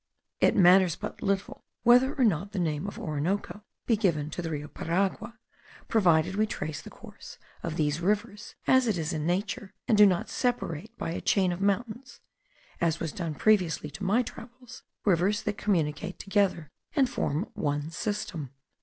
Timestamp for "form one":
17.07-17.91